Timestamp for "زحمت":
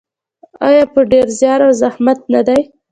1.81-2.19